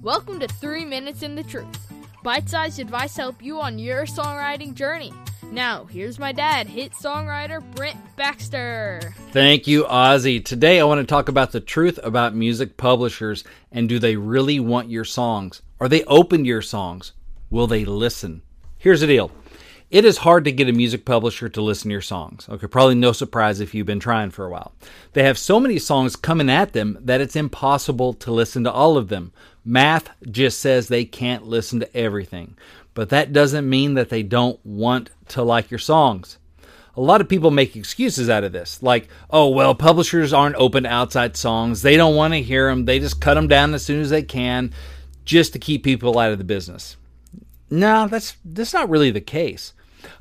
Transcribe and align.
Welcome 0.00 0.40
to 0.40 0.48
3 0.48 0.86
Minutes 0.86 1.22
in 1.22 1.34
the 1.34 1.42
Truth. 1.42 1.92
Bite 2.22 2.48
sized 2.48 2.80
advice 2.80 3.18
help 3.18 3.42
you 3.42 3.60
on 3.60 3.78
your 3.78 4.06
songwriting 4.06 4.72
journey. 4.72 5.12
Now, 5.52 5.84
here's 5.84 6.18
my 6.18 6.32
dad, 6.32 6.68
hit 6.68 6.92
songwriter 6.92 7.62
Brent 7.74 7.98
Baxter. 8.16 9.14
Thank 9.32 9.66
you, 9.66 9.84
Ozzy. 9.84 10.42
Today 10.42 10.80
I 10.80 10.84
want 10.84 11.00
to 11.00 11.06
talk 11.06 11.28
about 11.28 11.52
the 11.52 11.60
truth 11.60 12.00
about 12.02 12.34
music 12.34 12.78
publishers 12.78 13.44
and 13.72 13.86
do 13.86 13.98
they 13.98 14.16
really 14.16 14.58
want 14.58 14.88
your 14.88 15.04
songs? 15.04 15.60
Are 15.78 15.88
they 15.88 16.02
open 16.04 16.44
to 16.44 16.48
your 16.48 16.62
songs? 16.62 17.12
Will 17.50 17.66
they 17.66 17.84
listen? 17.84 18.40
Here's 18.78 19.02
the 19.02 19.06
deal. 19.06 19.30
It 19.90 20.06
is 20.06 20.16
hard 20.18 20.44
to 20.46 20.52
get 20.52 20.68
a 20.68 20.72
music 20.72 21.04
publisher 21.04 21.48
to 21.50 21.62
listen 21.62 21.90
to 21.90 21.92
your 21.92 22.00
songs. 22.00 22.48
Okay, 22.48 22.66
probably 22.66 22.94
no 22.94 23.12
surprise 23.12 23.60
if 23.60 23.74
you've 23.74 23.86
been 23.86 24.00
trying 24.00 24.30
for 24.30 24.46
a 24.46 24.50
while. 24.50 24.72
They 25.12 25.24
have 25.24 25.38
so 25.38 25.60
many 25.60 25.78
songs 25.78 26.16
coming 26.16 26.50
at 26.50 26.72
them 26.72 26.98
that 27.02 27.20
it's 27.20 27.36
impossible 27.36 28.14
to 28.14 28.32
listen 28.32 28.64
to 28.64 28.72
all 28.72 28.96
of 28.96 29.08
them. 29.08 29.32
Math 29.64 30.10
just 30.30 30.60
says 30.60 30.88
they 30.88 31.04
can't 31.04 31.46
listen 31.46 31.80
to 31.80 31.96
everything. 31.96 32.56
But 32.94 33.08
that 33.08 33.32
doesn't 33.32 33.68
mean 33.68 33.94
that 33.94 34.08
they 34.08 34.22
don't 34.22 34.64
want 34.64 35.10
to 35.28 35.42
like 35.42 35.70
your 35.70 35.78
songs. 35.78 36.38
A 36.96 37.00
lot 37.00 37.20
of 37.20 37.28
people 37.28 37.50
make 37.50 37.74
excuses 37.74 38.30
out 38.30 38.44
of 38.44 38.52
this, 38.52 38.80
like, 38.80 39.08
oh, 39.28 39.48
well, 39.48 39.74
publishers 39.74 40.32
aren't 40.32 40.54
open 40.54 40.84
to 40.84 40.88
outside 40.88 41.36
songs. 41.36 41.82
They 41.82 41.96
don't 41.96 42.14
want 42.14 42.34
to 42.34 42.42
hear 42.42 42.68
them. 42.68 42.84
They 42.84 43.00
just 43.00 43.20
cut 43.20 43.34
them 43.34 43.48
down 43.48 43.74
as 43.74 43.84
soon 43.84 44.00
as 44.00 44.10
they 44.10 44.22
can 44.22 44.72
just 45.24 45.52
to 45.54 45.58
keep 45.58 45.82
people 45.82 46.16
out 46.20 46.30
of 46.30 46.38
the 46.38 46.44
business. 46.44 46.96
No, 47.68 48.06
that's, 48.06 48.36
that's 48.44 48.72
not 48.72 48.88
really 48.88 49.10
the 49.10 49.20
case. 49.20 49.72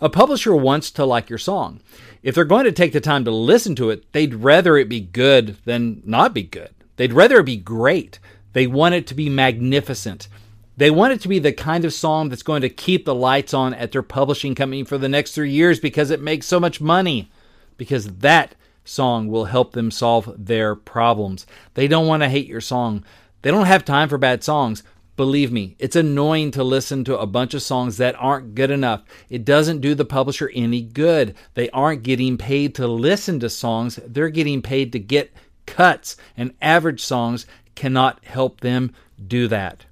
A 0.00 0.08
publisher 0.08 0.56
wants 0.56 0.90
to 0.92 1.04
like 1.04 1.28
your 1.28 1.38
song. 1.38 1.80
If 2.22 2.34
they're 2.34 2.44
going 2.44 2.64
to 2.64 2.72
take 2.72 2.92
the 2.92 3.00
time 3.00 3.24
to 3.26 3.30
listen 3.30 3.74
to 3.76 3.90
it, 3.90 4.10
they'd 4.12 4.36
rather 4.36 4.78
it 4.78 4.88
be 4.88 5.00
good 5.00 5.58
than 5.64 6.02
not 6.06 6.32
be 6.32 6.44
good. 6.44 6.70
They'd 6.96 7.12
rather 7.12 7.40
it 7.40 7.46
be 7.46 7.56
great. 7.56 8.18
They 8.52 8.66
want 8.66 8.94
it 8.94 9.06
to 9.08 9.14
be 9.14 9.28
magnificent. 9.28 10.28
They 10.76 10.90
want 10.90 11.12
it 11.12 11.20
to 11.22 11.28
be 11.28 11.38
the 11.38 11.52
kind 11.52 11.84
of 11.84 11.92
song 11.92 12.28
that's 12.28 12.42
going 12.42 12.62
to 12.62 12.68
keep 12.68 13.04
the 13.04 13.14
lights 13.14 13.52
on 13.52 13.74
at 13.74 13.92
their 13.92 14.02
publishing 14.02 14.54
company 14.54 14.84
for 14.84 14.98
the 14.98 15.08
next 15.08 15.32
three 15.34 15.50
years 15.50 15.78
because 15.78 16.10
it 16.10 16.20
makes 16.20 16.46
so 16.46 16.58
much 16.58 16.80
money. 16.80 17.30
Because 17.76 18.18
that 18.18 18.54
song 18.84 19.28
will 19.28 19.46
help 19.46 19.72
them 19.72 19.90
solve 19.90 20.32
their 20.36 20.74
problems. 20.74 21.46
They 21.74 21.88
don't 21.88 22.06
want 22.06 22.22
to 22.22 22.28
hate 22.28 22.46
your 22.46 22.60
song. 22.60 23.04
They 23.42 23.50
don't 23.50 23.66
have 23.66 23.84
time 23.84 24.08
for 24.08 24.18
bad 24.18 24.42
songs. 24.42 24.82
Believe 25.14 25.52
me, 25.52 25.76
it's 25.78 25.94
annoying 25.94 26.52
to 26.52 26.64
listen 26.64 27.04
to 27.04 27.18
a 27.18 27.26
bunch 27.26 27.52
of 27.52 27.62
songs 27.62 27.98
that 27.98 28.16
aren't 28.18 28.54
good 28.54 28.70
enough. 28.70 29.02
It 29.28 29.44
doesn't 29.44 29.82
do 29.82 29.94
the 29.94 30.06
publisher 30.06 30.50
any 30.54 30.80
good. 30.80 31.34
They 31.52 31.68
aren't 31.70 32.02
getting 32.02 32.38
paid 32.38 32.74
to 32.76 32.86
listen 32.86 33.38
to 33.40 33.50
songs, 33.50 34.00
they're 34.06 34.30
getting 34.30 34.62
paid 34.62 34.90
to 34.92 34.98
get 34.98 35.34
cuts, 35.66 36.16
and 36.34 36.54
average 36.62 37.02
songs 37.02 37.46
cannot 37.74 38.24
help 38.24 38.60
them 38.60 38.92
do 39.26 39.48
that. 39.48 39.84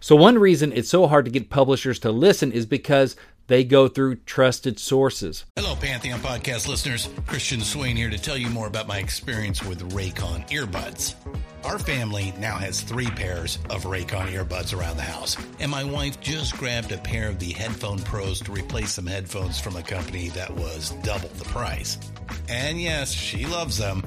So, 0.00 0.16
one 0.16 0.38
reason 0.38 0.72
it's 0.72 0.88
so 0.88 1.06
hard 1.06 1.24
to 1.24 1.30
get 1.30 1.50
publishers 1.50 1.98
to 2.00 2.12
listen 2.12 2.52
is 2.52 2.66
because 2.66 3.16
they 3.48 3.64
go 3.64 3.88
through 3.88 4.16
trusted 4.16 4.78
sources. 4.78 5.44
Hello, 5.56 5.74
Pantheon 5.74 6.20
podcast 6.20 6.68
listeners. 6.68 7.08
Christian 7.26 7.60
Swain 7.60 7.96
here 7.96 8.10
to 8.10 8.18
tell 8.18 8.36
you 8.36 8.50
more 8.50 8.66
about 8.66 8.86
my 8.86 8.98
experience 8.98 9.64
with 9.64 9.90
Raycon 9.92 10.46
earbuds. 10.50 11.14
Our 11.64 11.78
family 11.78 12.34
now 12.38 12.56
has 12.58 12.82
three 12.82 13.08
pairs 13.08 13.58
of 13.70 13.84
Raycon 13.84 14.30
earbuds 14.32 14.78
around 14.78 14.98
the 14.98 15.02
house, 15.02 15.36
and 15.58 15.70
my 15.70 15.82
wife 15.82 16.20
just 16.20 16.56
grabbed 16.58 16.92
a 16.92 16.98
pair 16.98 17.28
of 17.28 17.38
the 17.38 17.52
Headphone 17.52 18.00
Pros 18.00 18.40
to 18.42 18.52
replace 18.52 18.92
some 18.92 19.06
headphones 19.06 19.58
from 19.58 19.76
a 19.76 19.82
company 19.82 20.28
that 20.30 20.54
was 20.54 20.90
double 21.02 21.30
the 21.30 21.44
price. 21.46 21.98
And 22.48 22.80
yes, 22.80 23.10
she 23.10 23.46
loves 23.46 23.78
them. 23.78 24.06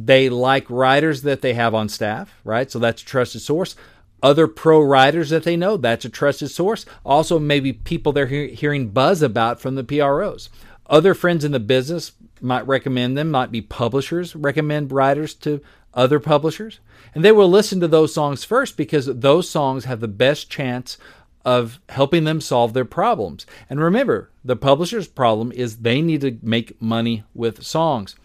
They 0.00 0.28
like 0.28 0.68
writers 0.70 1.22
that 1.22 1.40
they 1.42 1.54
have 1.54 1.74
on 1.74 1.88
staff, 1.88 2.34
right? 2.44 2.70
So 2.70 2.78
that's 2.78 3.02
a 3.02 3.06
trusted 3.06 3.40
source. 3.40 3.74
Other 4.22 4.46
pro 4.46 4.80
writers 4.80 5.30
that 5.30 5.44
they 5.44 5.56
know, 5.56 5.76
that's 5.76 6.04
a 6.04 6.08
trusted 6.08 6.50
source. 6.50 6.86
Also, 7.04 7.38
maybe 7.38 7.72
people 7.72 8.12
they're 8.12 8.26
he- 8.26 8.54
hearing 8.54 8.90
buzz 8.90 9.22
about 9.22 9.60
from 9.60 9.74
the 9.74 9.84
PROs. 9.84 10.50
Other 10.86 11.14
friends 11.14 11.44
in 11.44 11.52
the 11.52 11.60
business, 11.60 12.12
might 12.40 12.66
recommend 12.66 13.16
them, 13.16 13.30
might 13.30 13.50
be 13.50 13.60
publishers 13.60 14.36
recommend 14.36 14.92
writers 14.92 15.34
to 15.34 15.60
other 15.94 16.20
publishers. 16.20 16.80
And 17.14 17.24
they 17.24 17.32
will 17.32 17.48
listen 17.48 17.80
to 17.80 17.88
those 17.88 18.14
songs 18.14 18.44
first 18.44 18.76
because 18.76 19.06
those 19.06 19.48
songs 19.48 19.84
have 19.86 20.00
the 20.00 20.08
best 20.08 20.50
chance 20.50 20.98
of 21.44 21.80
helping 21.88 22.24
them 22.24 22.40
solve 22.40 22.74
their 22.74 22.84
problems. 22.84 23.46
And 23.70 23.80
remember, 23.80 24.30
the 24.44 24.56
publisher's 24.56 25.08
problem 25.08 25.50
is 25.52 25.78
they 25.78 26.02
need 26.02 26.20
to 26.20 26.38
make 26.42 26.80
money 26.80 27.24
with 27.34 27.64
songs. 27.64 28.16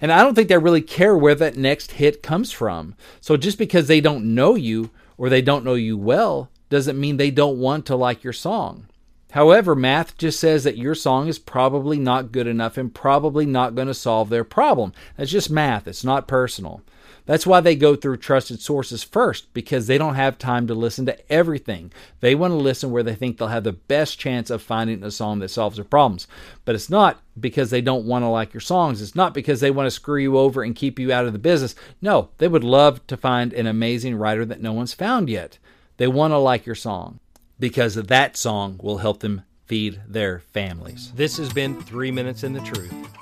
And 0.00 0.12
I 0.12 0.22
don't 0.22 0.34
think 0.34 0.48
they 0.48 0.58
really 0.58 0.82
care 0.82 1.16
where 1.16 1.34
that 1.34 1.56
next 1.56 1.92
hit 1.92 2.22
comes 2.22 2.52
from. 2.52 2.94
So 3.20 3.36
just 3.36 3.58
because 3.58 3.88
they 3.88 4.00
don't 4.00 4.34
know 4.34 4.54
you 4.54 4.90
or 5.16 5.28
they 5.28 5.42
don't 5.42 5.64
know 5.64 5.74
you 5.74 5.96
well 5.96 6.50
doesn't 6.68 7.00
mean 7.00 7.16
they 7.16 7.30
don't 7.30 7.58
want 7.58 7.86
to 7.86 7.96
like 7.96 8.22
your 8.22 8.32
song. 8.32 8.86
However, 9.32 9.74
math 9.74 10.16
just 10.16 10.40
says 10.40 10.64
that 10.64 10.78
your 10.78 10.94
song 10.94 11.28
is 11.28 11.38
probably 11.38 11.98
not 11.98 12.32
good 12.32 12.46
enough 12.46 12.78
and 12.78 12.94
probably 12.94 13.44
not 13.44 13.74
going 13.74 13.88
to 13.88 13.94
solve 13.94 14.30
their 14.30 14.44
problem. 14.44 14.92
That's 15.16 15.30
just 15.30 15.50
math, 15.50 15.86
it's 15.86 16.04
not 16.04 16.26
personal. 16.26 16.82
That's 17.28 17.46
why 17.46 17.60
they 17.60 17.76
go 17.76 17.94
through 17.94 18.16
trusted 18.16 18.62
sources 18.62 19.04
first, 19.04 19.52
because 19.52 19.86
they 19.86 19.98
don't 19.98 20.14
have 20.14 20.38
time 20.38 20.66
to 20.66 20.74
listen 20.74 21.04
to 21.06 21.30
everything. 21.30 21.92
They 22.20 22.34
want 22.34 22.52
to 22.52 22.56
listen 22.56 22.90
where 22.90 23.02
they 23.02 23.14
think 23.14 23.36
they'll 23.36 23.48
have 23.48 23.64
the 23.64 23.72
best 23.72 24.18
chance 24.18 24.48
of 24.48 24.62
finding 24.62 25.02
a 25.04 25.10
song 25.10 25.40
that 25.40 25.50
solves 25.50 25.76
their 25.76 25.84
problems. 25.84 26.26
But 26.64 26.74
it's 26.74 26.88
not 26.88 27.20
because 27.38 27.68
they 27.68 27.82
don't 27.82 28.06
want 28.06 28.22
to 28.22 28.28
like 28.28 28.54
your 28.54 28.62
songs. 28.62 29.02
It's 29.02 29.14
not 29.14 29.34
because 29.34 29.60
they 29.60 29.70
want 29.70 29.86
to 29.88 29.90
screw 29.90 30.18
you 30.22 30.38
over 30.38 30.62
and 30.62 30.74
keep 30.74 30.98
you 30.98 31.12
out 31.12 31.26
of 31.26 31.34
the 31.34 31.38
business. 31.38 31.74
No, 32.00 32.30
they 32.38 32.48
would 32.48 32.64
love 32.64 33.06
to 33.08 33.16
find 33.18 33.52
an 33.52 33.66
amazing 33.66 34.16
writer 34.16 34.46
that 34.46 34.62
no 34.62 34.72
one's 34.72 34.94
found 34.94 35.28
yet. 35.28 35.58
They 35.98 36.08
want 36.08 36.30
to 36.30 36.38
like 36.38 36.64
your 36.64 36.74
song 36.74 37.20
because 37.60 37.96
that 37.96 38.38
song 38.38 38.80
will 38.82 38.98
help 38.98 39.20
them 39.20 39.42
feed 39.66 40.00
their 40.08 40.38
families. 40.54 41.12
This 41.14 41.36
has 41.36 41.52
been 41.52 41.78
Three 41.82 42.10
Minutes 42.10 42.42
in 42.42 42.54
the 42.54 42.60
Truth. 42.60 43.17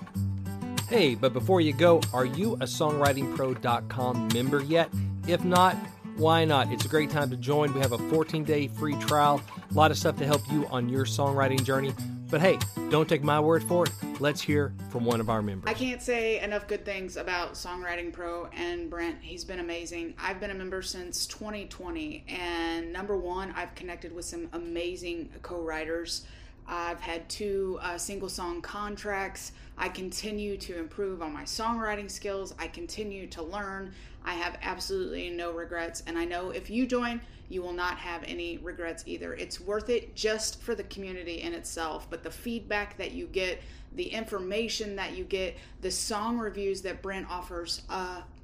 Hey, 0.89 1.17
but 1.17 1.33
before 1.33 1.61
you 1.61 1.73
go, 1.73 2.01
are 2.13 2.25
you 2.25 2.55
a 2.55 2.59
songwritingpro.com 2.59 4.29
member 4.33 4.63
yet? 4.63 4.89
If 5.27 5.45
not, 5.45 5.75
why 6.15 6.45
not? 6.45 6.71
It's 6.71 6.85
a 6.85 6.89
great 6.89 7.11
time 7.11 7.29
to 7.31 7.37
join. 7.37 7.75
We 7.75 7.81
have 7.81 7.91
a 7.91 7.99
14 7.99 8.45
day 8.45 8.69
free 8.69 8.95
trial, 8.95 9.43
a 9.69 9.75
lot 9.75 9.91
of 9.91 9.99
stuff 9.99 10.17
to 10.19 10.25
help 10.25 10.43
you 10.51 10.65
on 10.69 10.89
your 10.89 11.05
songwriting 11.05 11.65
journey. 11.65 11.93
But 12.31 12.41
hey, 12.41 12.59
don't 12.89 13.09
take 13.09 13.25
my 13.25 13.41
word 13.41 13.65
for 13.65 13.87
it. 13.87 13.93
Let's 14.21 14.41
hear 14.41 14.75
from 14.91 15.05
one 15.05 15.21
of 15.21 15.29
our 15.29 15.43
members. 15.43 15.69
I 15.69 15.75
can't 15.75 16.01
say 16.01 16.41
enough 16.41 16.69
good 16.69 16.85
things 16.85 17.17
about 17.17 17.55
Songwriting 17.55 18.13
Pro 18.13 18.47
and 18.47 18.89
Brent. 18.89 19.19
He's 19.21 19.45
been 19.45 19.59
amazing. 19.59 20.15
I've 20.21 20.39
been 20.39 20.51
a 20.51 20.55
member 20.55 20.83
since 20.83 21.27
2020, 21.27 22.25
and 22.29 22.93
number 22.93 23.17
one, 23.17 23.53
I've 23.57 23.75
connected 23.75 24.15
with 24.15 24.25
some 24.25 24.49
amazing 24.53 25.31
co 25.43 25.61
writers. 25.61 26.27
I've 26.69 27.01
had 27.01 27.29
two 27.29 27.79
uh, 27.83 27.99
single 27.99 28.29
song 28.29 28.61
contracts. 28.61 29.53
I 29.79 29.89
continue 29.89 30.57
to 30.59 30.79
improve 30.79 31.23
on 31.23 31.33
my 31.33 31.45
songwriting 31.45 32.11
skills. 32.11 32.55
I 32.59 32.69
continue 32.69 33.27
to 33.29 33.43
learn. 33.43 33.93
I 34.27 34.35
have 34.35 34.59
absolutely 34.61 35.31
no 35.31 35.53
regrets. 35.53 36.03
And 36.07 36.19
I 36.19 36.25
know 36.25 36.51
if 36.51 36.69
you 36.69 36.87
join, 36.87 37.21
you 37.49 37.63
will 37.63 37.73
not 37.73 37.97
have 37.99 38.25
any 38.25 38.59
regrets 38.59 39.05
either. 39.07 39.35
It's 39.35 39.61
worth 39.61 39.89
it 39.89 40.17
just 40.17 40.61
for 40.61 40.75
the 40.75 40.83
community 40.85 41.43
in 41.43 41.55
itself, 41.55 42.09
but 42.11 42.25
the 42.25 42.31
feedback 42.31 42.99
that 42.99 43.13
you 43.13 43.27
get, 43.27 43.63
the 43.95 44.05
information 44.05 44.97
that 44.97 45.17
you 45.17 45.23
get, 45.23 45.57
the 45.81 45.91
song 45.91 46.39
reviews 46.39 46.83
that 46.83 47.03
Brent 47.03 47.31
offers, 47.31 47.83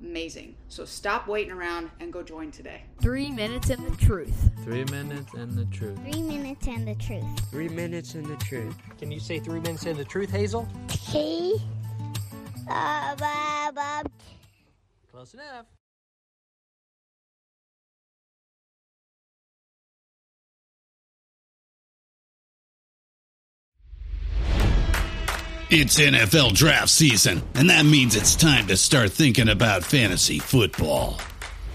amazing. 0.01 0.55
So 0.69 0.85
stop 0.85 1.27
waiting 1.27 1.53
around 1.53 1.91
and 1.99 2.13
go 2.13 2.23
join 2.23 2.53
today. 2.53 2.85
Three 3.01 3.31
minutes 3.31 3.71
in 3.71 3.85
the 3.85 3.97
truth. 3.97 4.51
Three 4.63 4.85
minutes 4.85 5.35
and 5.35 5.53
the 5.59 5.65
truth. 5.67 5.99
Three 6.05 6.23
minutes 6.23 6.67
and 6.69 6.87
the 6.87 6.95
truth. 6.95 7.51
Three 7.51 7.69
minutes 7.69 8.15
and 8.15 8.27
the 8.27 8.37
truth. 8.37 8.77
Can 8.99 9.11
you 9.11 9.19
say 9.19 9.41
three 9.41 9.61
minutes 9.61 9.85
in 9.85 9.97
the 9.97 10.05
truth, 10.05 10.31
Hazel? 10.31 10.69
Hey. 10.89 11.55
Uh, 12.71 13.17
Bob, 13.17 13.75
Bob. 13.75 14.13
Close 15.13 15.35
enough. 15.35 15.67
It's 25.69 26.01
NFL 26.01 26.55
draft 26.55 26.89
season, 26.89 27.43
and 27.55 27.69
that 27.69 27.85
means 27.85 28.17
it's 28.17 28.35
time 28.35 28.67
to 28.69 28.77
start 28.77 29.13
thinking 29.13 29.51
about 29.51 29.85
fantasy 29.85 30.39
football. 30.39 31.19